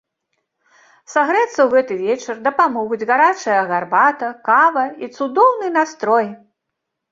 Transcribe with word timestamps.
Сагрэцца 1.15 1.45
ў 1.63 1.67
гэты 1.75 1.93
вечар 2.05 2.39
дапамогуць 2.47 2.99
гарачая 3.11 3.59
гарбата, 3.73 4.33
кава 4.51 4.89
і 5.05 5.13
цудоўны 5.17 5.67
настрой! 5.79 6.27